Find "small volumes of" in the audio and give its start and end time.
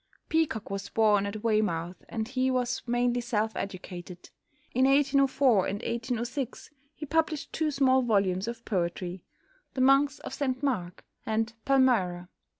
7.69-8.65